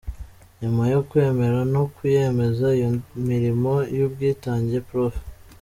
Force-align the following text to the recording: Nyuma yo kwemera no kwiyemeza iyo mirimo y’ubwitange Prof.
Nyuma 0.61 0.83
yo 0.93 0.99
kwemera 1.09 1.59
no 1.73 1.83
kwiyemeza 1.93 2.65
iyo 2.77 2.89
mirimo 3.29 3.73
y’ubwitange 3.97 4.77
Prof. 4.89 5.15